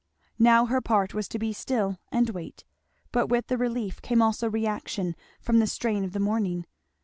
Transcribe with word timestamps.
Now 0.39 0.65
her 0.65 0.81
part 0.81 1.13
was 1.13 1.27
to 1.27 1.37
be 1.37 1.53
still 1.53 1.99
and 2.11 2.31
wait. 2.31 2.63
But 3.11 3.27
with 3.27 3.45
the 3.49 3.57
relief 3.59 4.01
came 4.01 4.19
also 4.19 4.47
a 4.47 4.49
reaction 4.49 5.15
from 5.39 5.59
the 5.59 5.67
strain 5.67 6.03
of 6.03 6.13
the 6.13 6.19
morning. 6.19 6.65